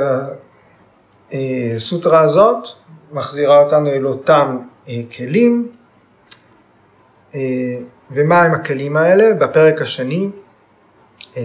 [1.32, 2.68] הסוטרה הזאת
[3.12, 5.72] מחזירה אותנו אל אותם אה, כלים.
[7.36, 7.40] אה,
[8.12, 9.34] ומה הם הכלים האלה?
[9.34, 10.30] בפרק השני,
[11.38, 11.42] אה,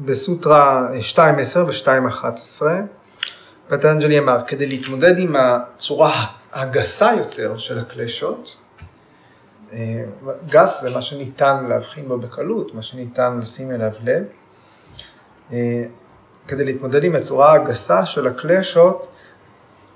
[0.00, 2.62] בסוטרה 2.10 ו-2.11,
[3.68, 8.56] פטנג'לי אמר, כדי להתמודד עם הצורה הגסה יותר של הקלשות,
[10.48, 14.28] גס זה מה שניתן להבחין בו בקלות, מה שניתן לשים אליו לב.
[16.48, 19.08] כדי להתמודד עם הצורה הגסה של הקלשות,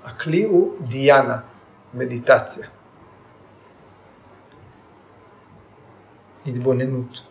[0.03, 1.37] הכלי הוא דיאנה,
[1.93, 2.67] מדיטציה.
[6.47, 7.21] התבוננות.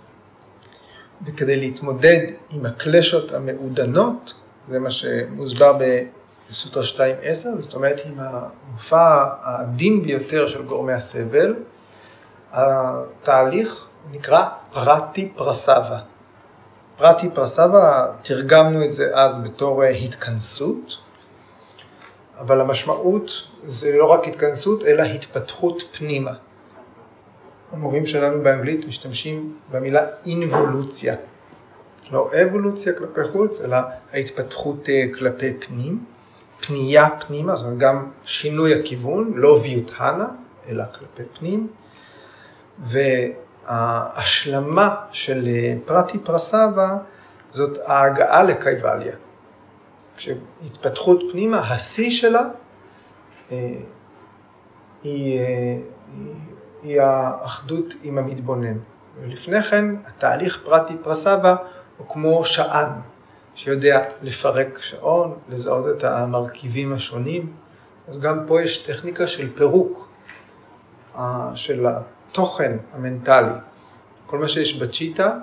[1.27, 4.35] וכדי להתמודד עם הקלשות המעודנות,
[4.71, 5.79] זה מה שמוסבר
[6.49, 11.55] בסוטרה 2.10, זאת אומרת עם המופע העדין ביותר של גורמי הסבל,
[12.53, 15.99] התהליך נקרא פרטי פרסבה.
[16.99, 20.99] פרטי פרסבה, תרגמנו את זה אז בתור התכנסות,
[22.39, 23.31] אבל המשמעות
[23.67, 26.33] זה לא רק התכנסות, אלא התפתחות פנימה.
[27.73, 31.15] המורים שלנו באנגלית משתמשים במילה אינבולוציה.
[32.11, 33.77] לא אבולוציה כלפי חוץ, אלא
[34.13, 36.05] ההתפתחות אה, כלפי פנים,
[36.61, 40.27] פנייה פנימה, זאת אומרת גם שינוי הכיוון, לא ויוטהנה,
[40.69, 41.69] אלא כלפי פנים,
[43.69, 46.97] וההשלמה של אה, פרטי פרסבה
[47.51, 49.15] זאת ההגעה לקייבליה.
[50.17, 52.43] כשהתפתחות פנימה, השיא שלה
[53.53, 53.57] אה,
[55.03, 56.35] היא, היא,
[56.83, 58.79] היא האחדות עם המתבונן.
[59.21, 61.57] ולפני כן, התהליך פרטי פרסבה
[61.99, 62.89] הוא כמו שען,
[63.55, 67.53] שיודע לפרק שעון, לזהות את המרכיבים השונים.
[68.09, 70.09] אז גם פה יש טכניקה של פירוק,
[71.55, 71.87] של
[72.31, 73.59] התוכן המנטלי.
[74.27, 75.39] כל מה שיש בצ'יטה,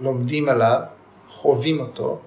[0.00, 0.80] לומדים עליו,
[1.28, 2.20] חווים אותו,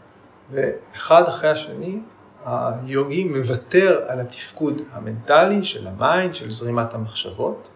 [0.52, 2.00] ואחד אחרי השני,
[2.46, 7.70] היוגי מוותר על התפקוד המנטלי של ה mind, של זרימת המחשבות,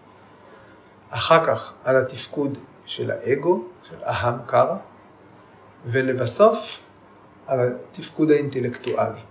[1.10, 4.76] אחר כך על התפקוד של האגו, של אהמקרה,
[5.86, 6.82] ולבסוף
[7.48, 9.22] על התפקוד האינטלקטואלי.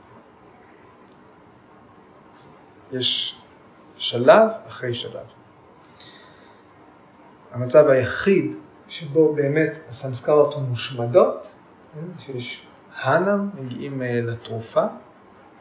[2.92, 3.38] יש
[3.96, 5.37] שלב אחרי שלב.
[7.52, 8.54] המצב היחיד
[8.88, 11.54] שבו באמת הסמסקרות מושמדות,
[11.94, 14.84] כן, שיש האנם, מגיעים אה, לתרופה,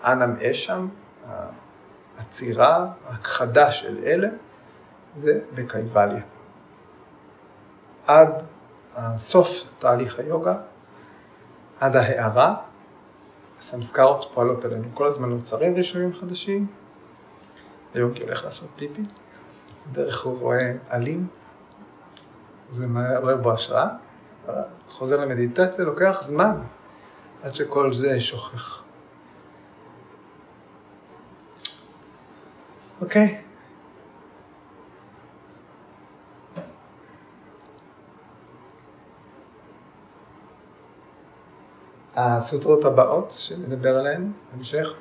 [0.02, 0.88] האנם אשם,
[2.18, 4.28] העצירה, ההכחדה של אלה,
[5.18, 6.22] זה בקייבליה.
[8.08, 8.44] עד
[9.18, 10.56] סוף תהליך היוגה,
[11.80, 12.56] עד ההערה,
[13.60, 14.88] הסמסקרות פועלות עלינו.
[14.94, 16.68] כל הזמן נוצרים רישומים חדשים,
[17.94, 19.02] היוגי הולך לעשות פיפי,
[19.92, 21.28] דרך הוא רואה עלים,
[22.72, 23.88] זה מעורר בו השראה,
[24.90, 26.62] חוזר למדיטציה, לוקח זמן
[27.44, 28.84] עד שכל זה שוכח.
[33.02, 33.42] אוקיי?
[42.16, 44.94] הסוטרות הבאות שנדבר עליהן בהמשך,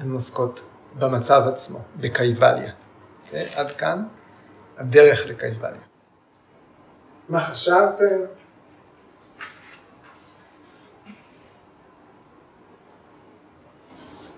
[0.00, 0.64] הן עוסקות
[0.98, 2.72] במצב עצמו, בקייבליה.
[2.72, 3.26] Okay?
[3.26, 3.54] אוקיי?
[3.54, 4.04] עד כאן
[4.78, 5.91] הדרך לקייבליה.
[7.28, 8.20] מה חשבתם?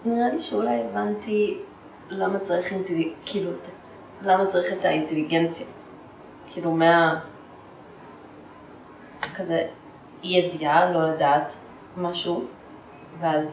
[0.04, 1.58] נראה לי שאולי הבנתי
[2.10, 3.08] למה צריך, אינטליג...
[3.26, 3.50] כאילו,
[4.22, 5.66] למה צריך את האינטליגנציה.
[6.52, 7.20] כאילו, מה...
[9.34, 9.66] כזה
[10.22, 11.54] אי ידיעה, לא לדעת
[11.96, 12.44] משהו,
[13.20, 13.46] ואז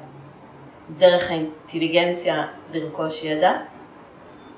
[0.97, 3.51] דרך האינטליגנציה לרכוש ידע,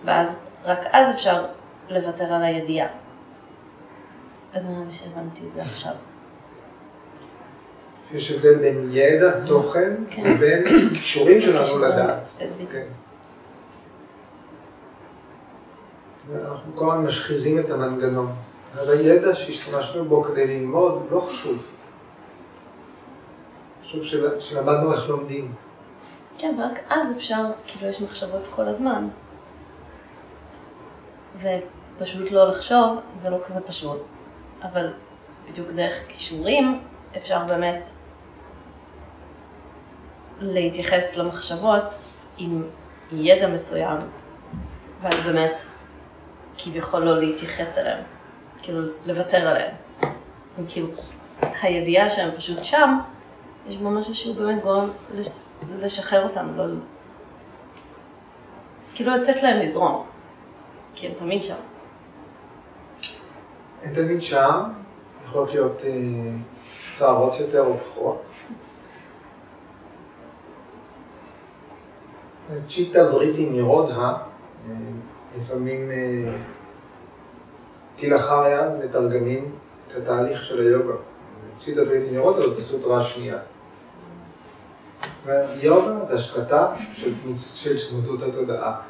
[0.06, 1.46] ואז רק אז אפשר
[1.90, 2.88] לוותר על הידיעה.
[4.54, 5.94] אז נראה לי שהבנתי את זה עכשיו.
[8.12, 10.24] יש הבדל בין ידע, תוכן, כן.
[10.26, 10.64] ובין
[10.94, 12.30] כישורים שלנו לדעת.
[12.72, 12.86] כן.
[16.42, 18.32] אנחנו כל הזמן משחיזים את המנגנון.
[18.74, 21.58] אז הידע שהשתמשנו בו כדי ללמוד לא חשוב.
[23.84, 24.04] חשוב
[24.40, 25.54] שלמדנו איך לומדים.
[26.38, 29.08] כן, ורק אז אפשר, כאילו יש מחשבות כל הזמן.
[31.42, 34.02] ופשוט לא לחשוב, זה לא כזה פשוט.
[34.64, 34.94] אבל
[35.50, 36.82] בדיוק דרך כישורים
[37.18, 37.90] אפשר באמת
[40.40, 41.84] להתייחס למחשבות
[42.38, 42.64] עם
[43.12, 43.98] ידע מסוים,
[45.02, 45.64] ואז באמת
[46.58, 48.04] כביכול לא להתייחס אליהם,
[48.62, 49.76] כאילו לוותר עליהם.
[50.68, 50.88] כאילו
[51.62, 53.00] הידיעה שהם פשוט שם,
[53.68, 55.28] יש בו משהו שהוא באמת גורם לש...
[55.80, 56.64] לשחרר אותם, לא...
[58.96, 60.06] כאילו לתת להם לזרום,
[60.96, 61.73] כי הם תמיד שם.
[63.92, 64.62] תמיד שם,
[65.26, 65.92] יכולות להיות אה,
[66.90, 68.22] סערות יותר או פחות.
[72.68, 74.16] צ'יטה וריטי נירודה, אה,
[75.38, 76.34] לפעמים אה,
[78.00, 79.52] כלאחר יד מתרגמים
[79.88, 80.94] את התהליך של היוגה.
[81.60, 83.38] צ'יטה וריטי נירודה זאת הסוטרה השנייה.
[85.26, 86.68] ויוגה זה השקטה
[87.54, 88.82] של שמותות התודעה.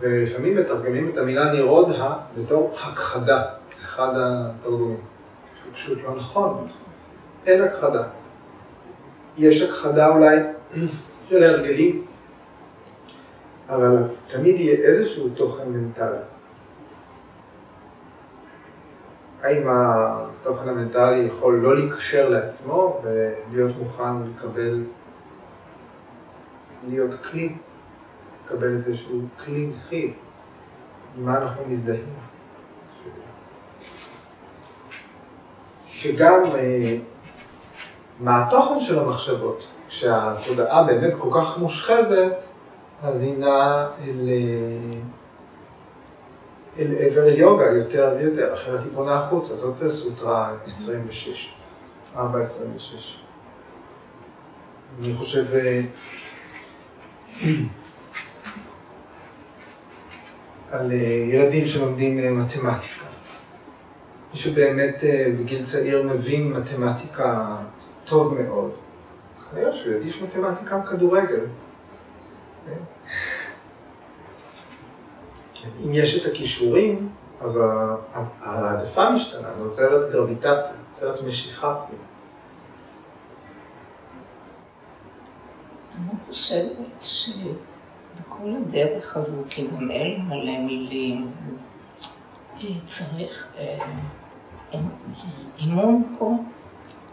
[0.00, 5.00] ולפעמים מתרגמים את המילה נירודה בתור הכחדה, זה אחד התרגומים.
[5.64, 6.68] זה פשוט לא נכון,
[7.46, 8.02] אין הכחדה.
[9.38, 10.36] יש הכחדה אולי
[11.28, 12.04] של הרגלים,
[13.68, 16.16] אבל תמיד יהיה איזשהו תוכן מנטלי.
[19.42, 24.82] האם התוכן המנטלי יכול לא להיקשר לעצמו ולהיות מוכן לקבל,
[26.88, 27.56] להיות כלי
[28.50, 30.12] לקבל איזשהו כלי מכיל,
[31.18, 32.04] עם מה אנחנו מזדהים.
[35.90, 36.96] שגם אה,
[38.20, 39.66] מה התוכן של המחשבות.
[39.88, 42.44] כשהתודעה באמת כל כך מושחזת,
[43.02, 44.98] אז היא נעה אל, אה,
[46.78, 51.54] אל עבר יוגה יותר ויותר, אחרת היא פונה החוצה, זאת סוטרה 26,
[52.16, 52.20] 4.26.
[55.00, 55.44] אני חושב...
[60.70, 63.04] על אה, ילדים שלומדים אה, מתמטיקה.
[64.32, 67.56] מי שבאמת אה, בגיל צעיר מבין מתמטיקה
[68.04, 68.70] טוב מאוד,
[69.50, 71.40] כנראה שהוא ידיש מתמטיקה כדורגל.
[72.66, 72.80] כן?
[75.84, 77.08] אם יש את הכישורים,
[77.40, 77.60] אז
[78.40, 82.04] העדפה משתנה, נוצרת גרביטציה, נוצרת משיכה פנימה.
[85.94, 87.04] אני חושבת
[88.20, 89.42] שבכל הדרך הזו,
[89.90, 91.30] אלה מלא מילים,
[92.60, 93.48] אה, צריך
[95.58, 96.36] אימון פה,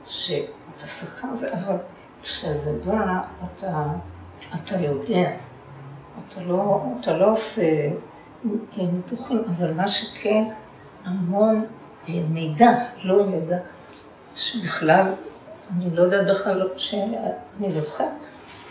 [0.05, 1.75] שאתה שחקן זה, אבל
[2.21, 3.83] כשזה בא, אתה,
[4.55, 5.31] אתה יודע,
[6.19, 7.89] אתה לא, אתה לא עושה
[8.77, 10.43] ניתוחים, אבל מה שכן,
[11.05, 11.65] המון
[12.07, 12.71] מידע,
[13.03, 13.57] לא ידע,
[14.35, 15.13] שבכלל,
[15.75, 18.07] אני לא יודעת בכלל שאני זוכרת,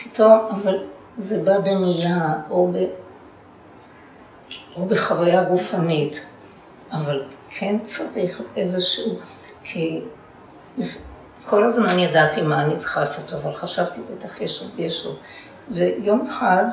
[0.05, 0.87] פתאום, אבל
[1.17, 2.77] זה בא במילה או, ב,
[4.77, 6.27] או בחוויה גופנית,
[6.93, 9.19] אבל כן צריך איזשהו,
[9.63, 10.01] כי
[11.47, 15.17] כל הזמן ידעתי מה אני צריכה לעשות, אבל חשבתי, בטח יש עוד, יש עוד.
[15.71, 16.65] ויום אחד,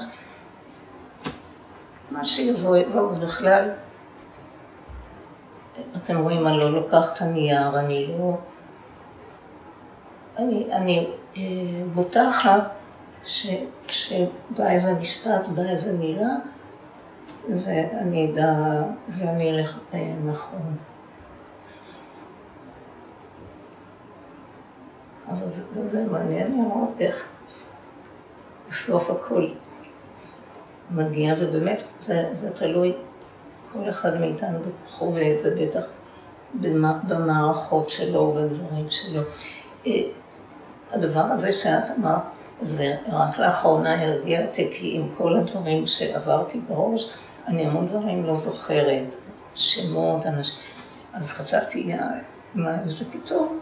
[2.12, 3.70] מה שיבוא, יבוא, אז בכלל,
[5.96, 8.38] אתם רואים, אני לא לוקחת הנייר, אני לא...
[10.38, 11.42] אני, אני אה,
[11.94, 12.64] בוטחת
[13.26, 16.36] שכשבא איזה משפט, בא איזה מילה,
[17.50, 18.54] ואני אדע,
[19.18, 20.78] ואני אלך אה, נכון.
[25.28, 27.30] אבל זה, זה מעניין לראות איך
[28.70, 29.48] בסוף הכל
[30.92, 32.94] מגיע, ובאמת זה, זה תלוי,
[33.74, 35.84] כל אחד מאיתנו חווה את זה בטח
[37.08, 39.22] במערכות שלו, בדברים שלו.
[39.88, 39.92] אה,
[40.92, 42.26] הדבר הזה שאת אמרת,
[42.66, 47.10] זה רק לאחרונה הרגיע אותי, כי עם כל הדברים שעברתי בראש,
[47.48, 49.16] אני המון דברים לא זוכרת,
[49.56, 50.60] שמות, אנשים,
[51.14, 51.94] אז חשבתי,
[52.56, 53.60] מה, זה פתאום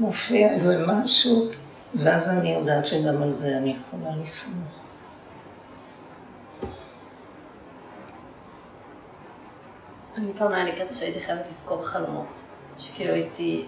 [0.00, 1.48] מופיע איזה משהו,
[1.94, 4.82] ואז אני יודעת שגם על זה אני יכולה לסמוך.
[10.16, 12.26] אני פעם היה לי קטע שהייתי חייבת לזכור חלומות,
[12.78, 13.66] שכאילו הייתי,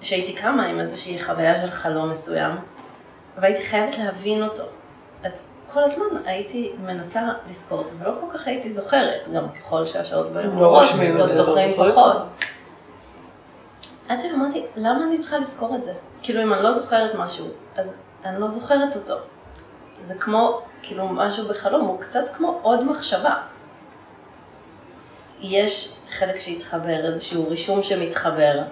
[0.00, 2.52] שהייתי קמה עם איזושהי חוויה של חלום מסוים,
[3.38, 4.62] והייתי חייבת להבין אותו.
[5.24, 5.42] אז
[5.72, 10.58] כל הזמן הייתי מנסה לזכור אותו, ולא כל כך הייתי זוכרת, גם ככל שהשעות ביום
[10.58, 12.16] לא את זה, לא זוכרים פחות.
[14.08, 15.92] עד שאמרתי, למה אני צריכה לזכור את זה?
[16.22, 17.94] כאילו, אם אני לא זוכרת משהו, אז
[18.24, 19.14] אני לא זוכרת אותו.
[20.02, 23.34] זה כמו, כאילו, משהו בחלום, הוא קצת כמו עוד מחשבה.
[25.40, 28.62] יש חלק שהתחבר, איזשהו רישום שמתחבר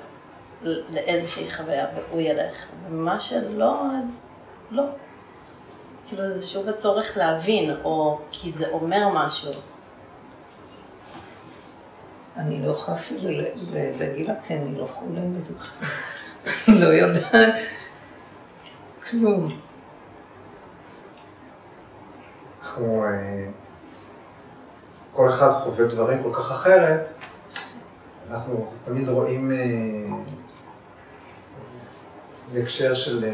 [0.65, 2.57] לאיזושהי חוויה, והוא ילך.
[2.89, 4.21] ומה שלא, אז
[4.71, 4.85] לא.
[6.09, 9.51] כאילו, זה שוב הצורך להבין, או כי זה אומר משהו.
[12.37, 13.31] אני לא יכולה אפילו
[13.73, 15.49] להגיד לה, כי אני לא חולמת
[16.69, 17.55] לא יודעת
[19.11, 19.49] כלום.
[22.61, 23.47] אנחנו, אה,
[25.13, 27.09] כל אחד חווה דברים כל כך אחרת,
[28.31, 29.57] אנחנו תמיד רואים אה,
[32.53, 33.31] בהקשר של, אה,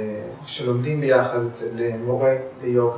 [0.46, 1.68] שלומדים ביחד אצל
[2.04, 2.96] מורה ליוגה.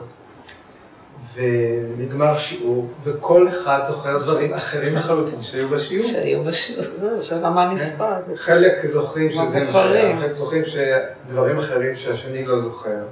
[1.34, 6.06] ונגמר שיעור, וכל אחד זוכר דברים אחרים לחלוטין שהיו בשיעור.
[6.06, 6.84] שהיו בשיעור.
[7.00, 7.74] זהו, שאלה מה כן.
[7.74, 8.14] נספר.
[8.34, 13.04] חלק זוכרים שזה מה שהיה, חלק זוכרים שדברים אחרים שהשני לא זוכר.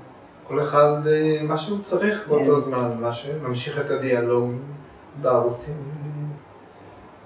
[0.49, 2.61] כל אחד אה, מה שהוא צריך באותו כן.
[2.61, 4.53] זמן, מה שממשיך את הדיאלוג
[5.23, 5.75] בערוצים.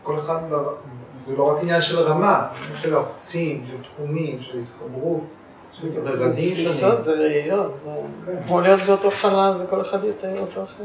[0.03, 0.39] כל אחד,
[1.21, 5.25] זה לא רק עניין של רמה, של ערוצים, של תחומים, של התחברות.
[5.83, 7.91] רבדים תפיסות זה ראיות, זה
[8.47, 10.85] כמו להיות באותו חלל וכל אחד יתאר אותו אחר.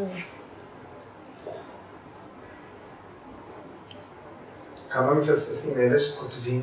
[4.90, 6.62] כמה מפספסים אלה שכותבים?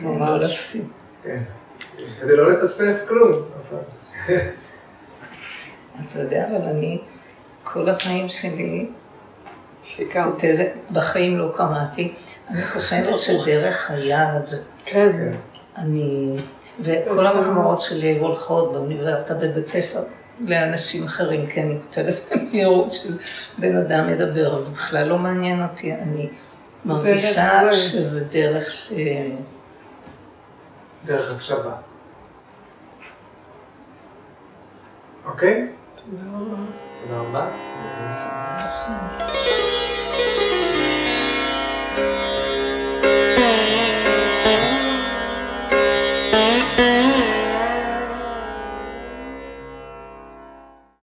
[0.00, 0.76] ממש.
[1.22, 1.42] כן.
[2.20, 3.32] כדי לא לפספס כלום.
[6.00, 7.02] אתה יודע, אבל אני,
[7.64, 8.90] כל החיים שלי,
[10.92, 12.14] בחיים לא קראתי,
[12.48, 14.48] אני חושבת שדרך היד,
[14.84, 15.34] כן.
[15.76, 16.36] אני,
[16.80, 20.02] וכל המחמאות שלי הולכות באוניברסיטה, בבית ספר,
[20.40, 23.18] לאנשים אחרים, כי אני כותבת במהירות של
[23.58, 26.28] בן אדם מדבר, אז בכלל לא מעניין אותי, אני
[26.84, 28.92] מרגישה שזה דרך ש...
[31.04, 31.72] דרך הקשבה.
[35.24, 35.68] אוקיי?
[35.96, 36.56] תודה רבה.
[37.02, 37.50] תודה רבה.